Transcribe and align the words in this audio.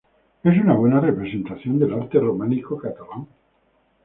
Es 0.43 0.57
una 0.59 0.73
buena 0.73 0.99
representación 0.99 1.77
del 1.77 1.93
arte 1.93 2.19
románico 2.19 2.75
catalán. 2.75 3.27